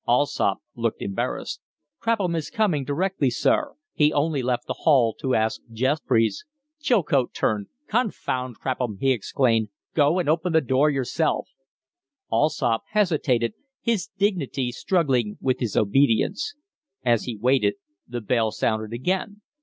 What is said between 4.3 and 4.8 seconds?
left the